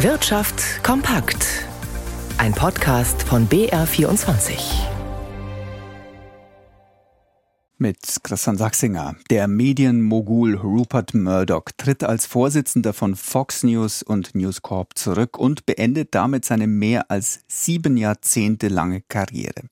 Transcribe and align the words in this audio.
Wirtschaft 0.00 0.84
kompakt. 0.84 1.64
Ein 2.36 2.52
Podcast 2.52 3.22
von 3.22 3.48
BR24. 3.48 4.58
Mit 7.78 7.96
Christian 8.22 8.58
Sachsinger. 8.58 9.16
Der 9.30 9.48
Medienmogul 9.48 10.54
Rupert 10.54 11.14
Murdoch 11.14 11.64
tritt 11.78 12.04
als 12.04 12.26
Vorsitzender 12.26 12.92
von 12.92 13.16
Fox 13.16 13.62
News 13.62 14.02
und 14.02 14.34
News 14.34 14.60
Corp 14.60 14.98
zurück 14.98 15.38
und 15.38 15.64
beendet 15.64 16.14
damit 16.14 16.44
seine 16.44 16.66
mehr 16.66 17.10
als 17.10 17.40
sieben 17.48 17.96
Jahrzehnte 17.96 18.68
lange 18.68 19.00
Karriere. 19.00 19.62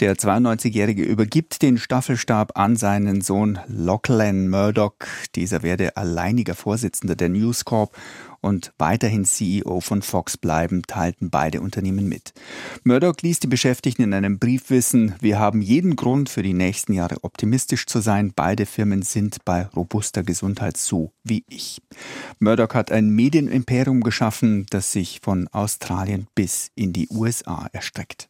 Der 0.00 0.14
92-Jährige 0.14 1.02
übergibt 1.02 1.60
den 1.62 1.76
Staffelstab 1.76 2.58
an 2.58 2.76
seinen 2.76 3.20
Sohn 3.20 3.58
Lachlan 3.66 4.48
Murdoch. 4.48 4.94
Dieser 5.34 5.62
werde 5.62 5.96
alleiniger 5.96 6.54
Vorsitzender 6.54 7.16
der 7.16 7.28
News 7.28 7.64
Corp 7.64 7.96
und 8.40 8.72
weiterhin 8.78 9.24
CEO 9.24 9.80
von 9.80 10.02
Fox 10.02 10.36
bleiben, 10.36 10.82
teilten 10.86 11.30
beide 11.30 11.60
Unternehmen 11.60 12.08
mit. 12.08 12.32
Murdoch 12.84 13.16
ließ 13.20 13.40
die 13.40 13.46
Beschäftigten 13.46 14.02
in 14.02 14.14
einem 14.14 14.38
Brief 14.38 14.70
wissen, 14.70 15.14
wir 15.20 15.38
haben 15.38 15.60
jeden 15.60 15.96
Grund 15.96 16.28
für 16.28 16.42
die 16.42 16.52
nächsten 16.52 16.92
Jahre 16.92 17.16
optimistisch 17.22 17.86
zu 17.86 18.00
sein. 18.00 18.32
Beide 18.34 18.66
Firmen 18.66 19.02
sind 19.02 19.44
bei 19.44 19.66
robuster 19.74 20.22
Gesundheit 20.22 20.76
so 20.76 21.12
wie 21.24 21.44
ich. 21.48 21.82
Murdoch 22.38 22.74
hat 22.74 22.92
ein 22.92 23.10
Medienimperium 23.10 24.02
geschaffen, 24.02 24.66
das 24.70 24.92
sich 24.92 25.20
von 25.22 25.48
Australien 25.48 26.28
bis 26.34 26.70
in 26.74 26.92
die 26.92 27.08
USA 27.10 27.68
erstreckt. 27.72 28.28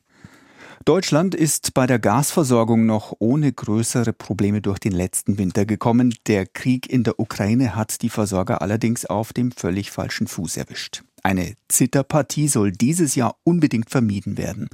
Deutschland 0.88 1.34
ist 1.34 1.74
bei 1.74 1.86
der 1.86 1.98
Gasversorgung 1.98 2.86
noch 2.86 3.12
ohne 3.18 3.52
größere 3.52 4.14
Probleme 4.14 4.62
durch 4.62 4.78
den 4.78 4.92
letzten 4.92 5.36
Winter 5.36 5.66
gekommen. 5.66 6.14
Der 6.26 6.46
Krieg 6.46 6.90
in 6.90 7.04
der 7.04 7.20
Ukraine 7.20 7.76
hat 7.76 8.00
die 8.00 8.08
Versorger 8.08 8.62
allerdings 8.62 9.04
auf 9.04 9.34
dem 9.34 9.52
völlig 9.52 9.90
falschen 9.90 10.26
Fuß 10.28 10.56
erwischt. 10.56 11.02
Eine 11.22 11.56
Zitterpartie 11.68 12.48
soll 12.48 12.72
dieses 12.72 13.16
Jahr 13.16 13.36
unbedingt 13.44 13.90
vermieden 13.90 14.38
werden. 14.38 14.70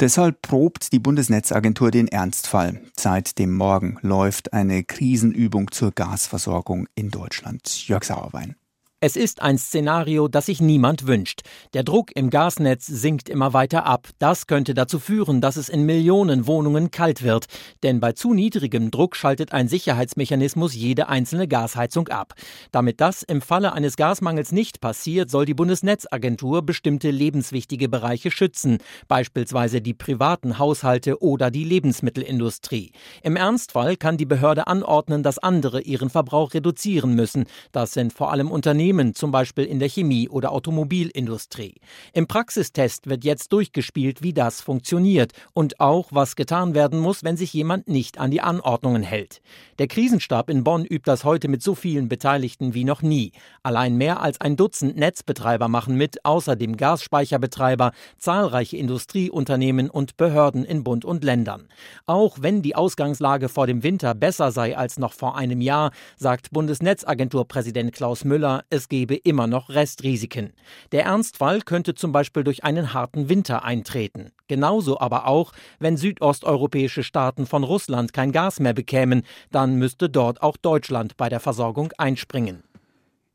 Deshalb 0.00 0.42
probt 0.42 0.92
die 0.92 0.98
Bundesnetzagentur 0.98 1.92
den 1.92 2.08
Ernstfall. 2.08 2.80
Seit 2.98 3.38
dem 3.38 3.54
Morgen 3.54 3.98
läuft 4.02 4.52
eine 4.52 4.82
Krisenübung 4.82 5.70
zur 5.70 5.92
Gasversorgung 5.92 6.88
in 6.96 7.12
Deutschland. 7.12 7.86
Jörg 7.86 8.02
Sauerwein. 8.02 8.56
Es 9.04 9.16
ist 9.16 9.42
ein 9.42 9.58
Szenario, 9.58 10.28
das 10.28 10.46
sich 10.46 10.60
niemand 10.60 11.08
wünscht. 11.08 11.40
Der 11.74 11.82
Druck 11.82 12.14
im 12.14 12.30
Gasnetz 12.30 12.86
sinkt 12.86 13.28
immer 13.28 13.52
weiter 13.52 13.84
ab. 13.84 14.06
Das 14.20 14.46
könnte 14.46 14.74
dazu 14.74 15.00
führen, 15.00 15.40
dass 15.40 15.56
es 15.56 15.68
in 15.68 15.82
Millionen 15.82 16.46
Wohnungen 16.46 16.92
kalt 16.92 17.24
wird. 17.24 17.46
Denn 17.82 17.98
bei 17.98 18.12
zu 18.12 18.32
niedrigem 18.32 18.92
Druck 18.92 19.16
schaltet 19.16 19.50
ein 19.52 19.66
Sicherheitsmechanismus 19.66 20.76
jede 20.76 21.08
einzelne 21.08 21.48
Gasheizung 21.48 22.06
ab. 22.10 22.34
Damit 22.70 23.00
das 23.00 23.24
im 23.24 23.40
Falle 23.40 23.72
eines 23.72 23.96
Gasmangels 23.96 24.52
nicht 24.52 24.80
passiert, 24.80 25.32
soll 25.32 25.46
die 25.46 25.54
Bundesnetzagentur 25.54 26.62
bestimmte 26.62 27.10
lebenswichtige 27.10 27.88
Bereiche 27.88 28.30
schützen, 28.30 28.78
beispielsweise 29.08 29.80
die 29.80 29.94
privaten 29.94 30.60
Haushalte 30.60 31.20
oder 31.20 31.50
die 31.50 31.64
Lebensmittelindustrie. 31.64 32.92
Im 33.24 33.34
Ernstfall 33.34 33.96
kann 33.96 34.16
die 34.16 34.26
Behörde 34.26 34.68
anordnen, 34.68 35.24
dass 35.24 35.40
andere 35.40 35.80
ihren 35.80 36.08
Verbrauch 36.08 36.54
reduzieren 36.54 37.16
müssen. 37.16 37.46
Das 37.72 37.94
sind 37.94 38.12
vor 38.12 38.30
allem 38.30 38.48
Unternehmen, 38.48 38.91
Unternehmen, 38.92 39.14
zum 39.14 39.30
Beispiel 39.30 39.64
in 39.64 39.78
der 39.78 39.88
Chemie- 39.88 40.28
oder 40.28 40.52
Automobilindustrie. 40.52 41.76
Im 42.12 42.26
Praxistest 42.26 43.08
wird 43.08 43.24
jetzt 43.24 43.52
durchgespielt, 43.52 44.22
wie 44.22 44.34
das 44.34 44.60
funktioniert 44.60 45.32
und 45.54 45.80
auch, 45.80 46.08
was 46.10 46.36
getan 46.36 46.74
werden 46.74 46.98
muss, 46.98 47.24
wenn 47.24 47.36
sich 47.36 47.52
jemand 47.54 47.88
nicht 47.88 48.18
an 48.18 48.30
die 48.30 48.42
Anordnungen 48.42 49.02
hält. 49.02 49.40
Der 49.78 49.86
Krisenstab 49.86 50.50
in 50.50 50.62
Bonn 50.62 50.84
übt 50.84 51.04
das 51.04 51.24
heute 51.24 51.48
mit 51.48 51.62
so 51.62 51.74
vielen 51.74 52.08
Beteiligten 52.08 52.74
wie 52.74 52.84
noch 52.84 53.00
nie. 53.02 53.32
Allein 53.62 53.96
mehr 53.96 54.20
als 54.20 54.40
ein 54.40 54.56
Dutzend 54.56 54.96
Netzbetreiber 54.96 55.68
machen 55.68 55.96
mit, 55.96 56.24
außerdem 56.24 56.76
Gasspeicherbetreiber, 56.76 57.92
zahlreiche 58.18 58.76
Industrieunternehmen 58.76 59.88
und 59.88 60.18
Behörden 60.18 60.64
in 60.64 60.84
Bund 60.84 61.04
und 61.04 61.24
Ländern. 61.24 61.68
Auch 62.06 62.38
wenn 62.40 62.60
die 62.60 62.76
Ausgangslage 62.76 63.48
vor 63.48 63.66
dem 63.66 63.82
Winter 63.82 64.14
besser 64.14 64.52
sei 64.52 64.76
als 64.76 64.98
noch 64.98 65.14
vor 65.14 65.36
einem 65.36 65.62
Jahr, 65.62 65.92
sagt 66.18 66.50
Bundesnetzagenturpräsident 66.50 67.92
Klaus 67.92 68.24
Müller, 68.24 68.64
es 68.68 68.81
es 68.82 68.88
gebe 68.88 69.14
immer 69.14 69.46
noch 69.46 69.70
Restrisiken. 69.70 70.52
Der 70.90 71.04
Ernstfall 71.04 71.60
könnte 71.60 71.94
zum 71.94 72.10
Beispiel 72.10 72.42
durch 72.42 72.64
einen 72.64 72.92
harten 72.92 73.28
Winter 73.28 73.64
eintreten. 73.64 74.32
Genauso 74.48 74.98
aber 74.98 75.28
auch, 75.28 75.52
wenn 75.78 75.96
südosteuropäische 75.96 77.04
Staaten 77.04 77.46
von 77.46 77.62
Russland 77.62 78.12
kein 78.12 78.32
Gas 78.32 78.58
mehr 78.58 78.74
bekämen, 78.74 79.22
dann 79.52 79.76
müsste 79.76 80.10
dort 80.10 80.42
auch 80.42 80.56
Deutschland 80.56 81.16
bei 81.16 81.28
der 81.28 81.38
Versorgung 81.38 81.92
einspringen. 81.96 82.64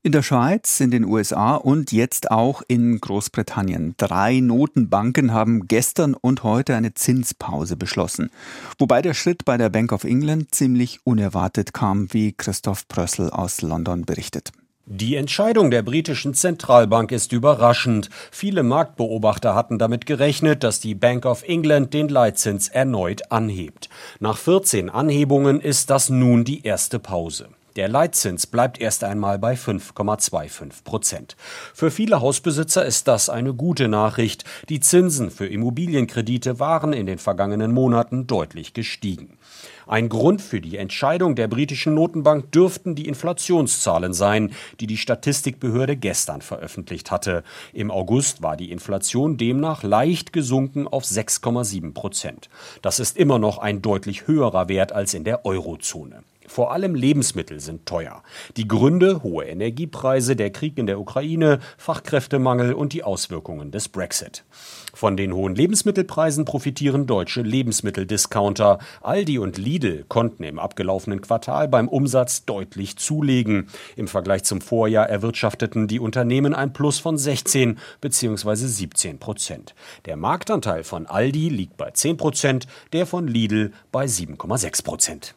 In 0.03 0.12
der 0.12 0.22
Schweiz, 0.22 0.80
in 0.81 0.91
den 0.91 1.06
USA 1.06 1.56
und 1.56 1.91
jetzt 1.91 2.29
auch 2.29 2.62
in 2.68 3.00
Großbritannien. 3.00 3.96
Drei 3.97 4.41
Notenbanken 4.41 5.34
haben 5.34 5.68
gestern 5.68 6.14
und 6.14 6.44
heute 6.44 6.75
eine 6.75 6.94
Zinspause 6.94 7.78
beschlossen. 7.78 8.31
Wobei 8.79 9.02
der 9.02 9.14
Schritt 9.14 9.46
bei 9.46 9.58
der 9.58 9.69
Bank 9.69 9.94
of 9.94 10.03
England 10.03 10.53
ziemlich 10.53 11.00
unerwartet 11.06 11.74
kam, 11.74 12.14
wie 12.14 12.34
Christoph 12.34 12.88
Prössel 12.90 13.29
aus 13.29 13.62
London 13.62 14.06
berichtet. 14.06 14.52
Die 14.89 15.17
Entscheidung 15.17 15.69
der 15.69 15.81
britischen 15.81 16.33
Zentralbank 16.33 17.11
ist 17.11 17.33
überraschend. 17.33 18.09
Viele 18.31 18.63
Marktbeobachter 18.63 19.53
hatten 19.53 19.77
damit 19.77 20.05
gerechnet, 20.05 20.63
dass 20.63 20.79
die 20.79 20.95
Bank 20.95 21.25
of 21.25 21.43
England 21.43 21.93
den 21.93 22.07
Leitzins 22.07 22.69
erneut 22.69 23.29
anhebt. 23.29 23.89
Nach 24.21 24.37
14 24.37 24.89
Anhebungen 24.89 25.59
ist 25.59 25.89
das 25.89 26.09
nun 26.09 26.45
die 26.45 26.63
erste 26.63 26.99
Pause. 26.99 27.49
Der 27.77 27.88
Leitzins 27.88 28.47
bleibt 28.47 28.81
erst 28.81 29.03
einmal 29.03 29.38
bei 29.38 29.53
5,25 29.53 30.83
Prozent. 30.83 31.38
Für 31.75 31.91
viele 31.91 32.21
Hausbesitzer 32.21 32.83
ist 32.83 33.07
das 33.07 33.29
eine 33.29 33.53
gute 33.53 33.88
Nachricht. 33.88 34.45
Die 34.67 34.79
Zinsen 34.79 35.29
für 35.29 35.45
Immobilienkredite 35.45 36.59
waren 36.59 36.91
in 36.91 37.05
den 37.05 37.19
vergangenen 37.19 37.71
Monaten 37.71 38.25
deutlich 38.25 38.73
gestiegen. 38.73 39.37
Ein 39.85 40.09
Grund 40.09 40.41
für 40.41 40.59
die 40.59 40.77
Entscheidung 40.77 41.35
der 41.35 41.47
britischen 41.47 41.93
Notenbank 41.93 42.51
dürften 42.51 42.95
die 42.95 43.07
Inflationszahlen 43.07 44.11
sein, 44.11 44.53
die 44.79 44.87
die 44.87 44.97
Statistikbehörde 44.97 45.97
gestern 45.97 46.41
veröffentlicht 46.41 47.11
hatte. 47.11 47.43
Im 47.73 47.91
August 47.91 48.41
war 48.41 48.57
die 48.57 48.71
Inflation 48.71 49.37
demnach 49.37 49.83
leicht 49.83 50.33
gesunken 50.33 50.87
auf 50.87 51.03
6,7 51.03 51.93
Prozent. 51.93 52.49
Das 52.81 52.99
ist 52.99 53.17
immer 53.17 53.37
noch 53.37 53.59
ein 53.59 53.83
deutlich 53.83 54.25
höherer 54.25 54.67
Wert 54.67 54.93
als 54.93 55.13
in 55.13 55.23
der 55.23 55.45
Eurozone. 55.45 56.23
Vor 56.47 56.72
allem 56.72 56.96
Lebensmittel 56.96 57.59
sind 57.59 57.85
teuer. 57.85 58.24
Die 58.56 58.68
Gründe 58.68 59.22
hohe 59.22 59.46
Energiepreise, 59.46 60.35
der 60.38 60.50
Krieg 60.50 60.78
in 60.78 60.88
der 60.88 61.00
Ukraine, 61.00 61.59
Fachkräftemangel 61.78 62.74
und 62.74 62.94
die 62.94 63.03
Auswirkungen 63.03 63.69
des 63.69 63.90
Brexit. 63.90 64.46
Von 64.94 65.18
den 65.18 65.34
hohen 65.34 65.53
Lebensmittelpreisen 65.53 66.46
profitieren 66.46 67.06
deutsche 67.06 67.41
Lebensmitteldiscounter. 67.41 68.80
Aldi 69.02 69.38
und 69.38 69.58
Lidl 69.58 70.06
konnten 70.08 70.44
im 70.44 70.58
abgelaufenen 70.58 71.22
Quartal 71.22 71.68
beim 71.68 71.90
Umsatz 71.90 72.46
deutlich 72.46 72.96
zulegen. 72.96 73.68
Im 73.96 74.08
Vergleich 74.08 74.44
zum 74.44 74.62
Vorjahr 74.62 75.09
erwirtschafteten 75.09 75.88
die 75.88 76.00
Unternehmen 76.00 76.56
ein 76.56 76.74
Plus 76.74 76.97
von 76.97 77.18
16 77.18 77.78
bzw. 78.02 78.56
17 78.56 79.19
Prozent. 79.19 79.75
Der 80.06 80.16
Marktanteil 80.16 80.84
von 80.84 81.06
Aldi 81.06 81.50
liegt 81.50 81.78
bei 81.78 81.91
10 81.91 82.18
Prozent, 82.18 82.68
der 82.94 83.06
von 83.06 83.28
Lidl 83.28 83.74
bei 83.91 84.06
7,6 84.06 84.84
Prozent. 84.84 85.35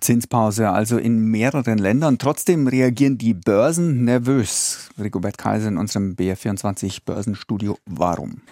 Zinspause 0.00 0.70
also 0.70 0.98
in 0.98 1.18
mehreren 1.18 1.78
Ländern. 1.78 2.18
Trotzdem 2.18 2.66
reagieren 2.66 3.18
die 3.18 3.34
Börsen 3.34 4.04
nervös. 4.04 4.90
Rigobert 4.98 5.38
Kaiser 5.38 5.68
in 5.68 5.78
unserem 5.78 6.14
BR24 6.14 7.00
Börsenstudio. 7.04 7.78
Warum? 7.86 8.42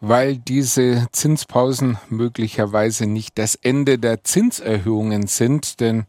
Weil 0.00 0.36
diese 0.38 1.08
Zinspausen 1.12 1.98
möglicherweise 2.08 3.06
nicht 3.06 3.38
das 3.38 3.54
Ende 3.54 3.98
der 3.98 4.24
Zinserhöhungen 4.24 5.26
sind, 5.26 5.80
denn 5.80 6.04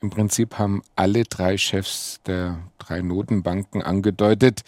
im 0.00 0.10
Prinzip 0.10 0.58
haben 0.58 0.82
alle 0.94 1.24
drei 1.24 1.56
Chefs 1.56 2.20
der 2.26 2.58
drei 2.86 3.02
Notenbanken 3.02 3.82
angedeutet, 3.82 4.62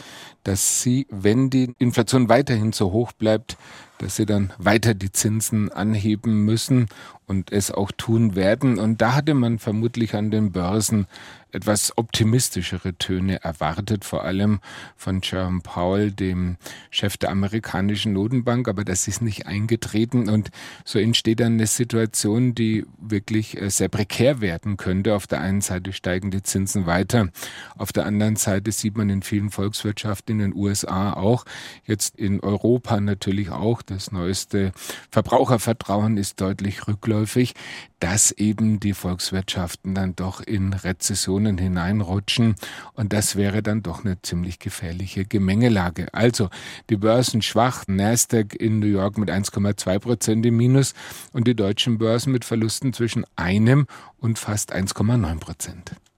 dass 0.45 0.83
sie, 0.83 1.07
wenn 1.11 1.51
die 1.51 1.75
Inflation 1.79 2.29
weiterhin 2.29 2.73
so 2.73 2.93
hoch 2.93 3.13
bleibt, 3.13 3.57
dass 3.99 4.17
sie 4.17 4.27
dann 4.27 4.53
weiter 4.59 4.95
die 4.95 5.13
Zinsen 5.13 5.71
anheben 5.71 6.45
müssen 6.45 6.87
und 7.27 7.53
es 7.53 7.71
auch 7.71 7.93
tun 7.93 8.37
werden. 8.37 8.79
Und 8.79 9.03
da 9.03 9.15
hatte 9.15 9.35
man 9.35 9.59
vermutlich 9.59 10.15
an 10.15 10.31
den 10.31 10.53
Börsen 10.53 11.07
etwas 11.51 11.97
optimistischere 11.97 12.95
Töne 12.95 13.43
erwartet, 13.43 14.05
vor 14.05 14.25
allem 14.25 14.61
von 14.97 15.21
Jerome 15.23 15.61
Powell, 15.63 16.13
dem 16.13 16.57
Chef 16.91 17.17
der 17.17 17.31
amerikanischen 17.31 18.13
Notenbank, 18.13 18.69
aber 18.69 18.85
das 18.85 19.09
ist 19.09 19.23
nicht 19.23 19.47
eingetreten 19.47 20.29
und 20.29 20.51
so 20.85 20.99
entsteht 20.99 21.41
dann 21.41 21.55
eine 21.55 21.67
Situation, 21.67 22.55
die 22.55 22.85
wirklich 23.01 23.61
äh, 23.61 23.71
sehr 23.71 23.89
prekär 23.89 24.41
werden 24.41 24.77
könnte. 24.77 25.15
Auf 25.15 25.27
der 25.27 25.41
einen 25.41 25.63
Seite 25.63 25.93
steigen 25.93 26.31
die 26.31 26.43
Zinsen 26.43 26.85
weiter, 26.85 27.29
auf 27.77 27.93
der 27.93 28.05
anderen 28.09 28.37
Seite 28.37 28.73
sieht 28.73 28.97
man 28.97 29.11
in 29.11 29.23
vielen 29.23 29.51
Volkswirtschaften 29.51 30.41
in 30.41 30.51
den 30.51 30.55
USA 30.55 31.13
auch, 31.13 31.45
jetzt 31.85 32.17
in 32.17 32.41
Europa 32.41 33.01
natürlich 33.01 33.51
auch, 33.51 33.83
das 33.83 34.11
neueste 34.11 34.73
Verbrauchervertrauen 35.11 36.17
ist 36.17 36.41
deutlich 36.41 36.89
rückläufig, 36.89 37.55
dass 38.01 38.31
eben 38.33 38.81
die 38.81 38.93
Volkswirtschaften 38.93 39.95
dann 39.95 40.15
doch 40.15 40.41
in 40.41 40.73
Rezessionen 40.73 41.59
hineinrutschen. 41.59 42.55
Und 42.95 43.13
das 43.13 43.37
wäre 43.37 43.63
dann 43.63 43.83
doch 43.83 44.05
eine 44.05 44.21
ziemlich 44.23 44.59
gefährliche 44.59 45.25
Gemengelage. 45.25 46.13
Also 46.13 46.49
die 46.91 46.97
Börsen 46.97 47.43
schwach, 47.43 47.85
Nasdaq 47.87 48.55
in 48.55 48.79
New 48.79 48.87
York 48.87 49.19
mit 49.19 49.31
1,2 49.31 49.99
Prozent 49.99 50.47
im 50.47 50.57
Minus 50.57 50.95
und 51.33 51.49
die 51.49 51.57
deutschen 51.57 51.99
Börsen 51.99 52.33
mit 52.33 52.45
Verlusten 52.45 52.93
zwischen 52.93 53.25
einem 53.37 53.87
und 54.19 54.39
fast 54.39 54.75
1,9 54.75 55.41
Prozent. 55.41 55.93